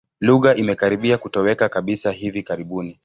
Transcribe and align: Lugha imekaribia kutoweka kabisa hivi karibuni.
Lugha 0.19 0.55
imekaribia 0.55 1.17
kutoweka 1.17 1.69
kabisa 1.69 2.11
hivi 2.11 2.43
karibuni. 2.43 2.99